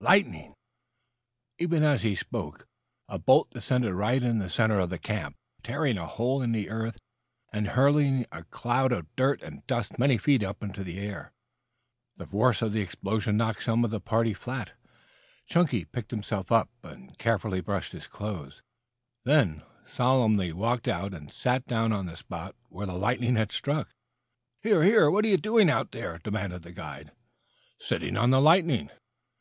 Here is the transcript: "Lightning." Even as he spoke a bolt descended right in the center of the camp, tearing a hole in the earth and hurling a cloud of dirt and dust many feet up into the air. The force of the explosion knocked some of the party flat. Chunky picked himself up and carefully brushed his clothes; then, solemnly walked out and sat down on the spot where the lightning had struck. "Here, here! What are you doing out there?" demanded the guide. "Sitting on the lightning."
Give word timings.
"Lightning." 0.00 0.54
Even 1.60 1.84
as 1.84 2.02
he 2.02 2.16
spoke 2.16 2.66
a 3.08 3.16
bolt 3.16 3.50
descended 3.52 3.92
right 3.94 4.20
in 4.24 4.40
the 4.40 4.48
center 4.50 4.80
of 4.80 4.90
the 4.90 4.98
camp, 4.98 5.36
tearing 5.62 5.96
a 5.96 6.04
hole 6.08 6.42
in 6.42 6.50
the 6.50 6.68
earth 6.68 6.98
and 7.52 7.68
hurling 7.68 8.26
a 8.32 8.42
cloud 8.42 8.90
of 8.90 9.06
dirt 9.14 9.40
and 9.40 9.64
dust 9.68 9.96
many 9.96 10.18
feet 10.18 10.42
up 10.42 10.64
into 10.64 10.82
the 10.82 10.98
air. 10.98 11.32
The 12.16 12.26
force 12.26 12.60
of 12.60 12.72
the 12.72 12.80
explosion 12.80 13.36
knocked 13.36 13.62
some 13.62 13.84
of 13.84 13.92
the 13.92 14.00
party 14.00 14.34
flat. 14.34 14.72
Chunky 15.46 15.84
picked 15.84 16.10
himself 16.10 16.50
up 16.50 16.68
and 16.82 17.16
carefully 17.16 17.60
brushed 17.60 17.92
his 17.92 18.08
clothes; 18.08 18.64
then, 19.22 19.62
solemnly 19.86 20.52
walked 20.52 20.88
out 20.88 21.14
and 21.14 21.30
sat 21.30 21.64
down 21.68 21.92
on 21.92 22.06
the 22.06 22.16
spot 22.16 22.56
where 22.68 22.86
the 22.86 22.94
lightning 22.94 23.36
had 23.36 23.52
struck. 23.52 23.94
"Here, 24.60 24.82
here! 24.82 25.08
What 25.08 25.24
are 25.24 25.28
you 25.28 25.36
doing 25.38 25.70
out 25.70 25.92
there?" 25.92 26.18
demanded 26.18 26.62
the 26.64 26.72
guide. 26.72 27.12
"Sitting 27.78 28.16
on 28.16 28.30
the 28.30 28.40
lightning." 28.40 28.90